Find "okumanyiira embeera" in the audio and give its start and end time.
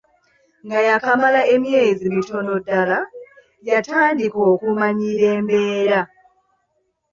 4.53-6.01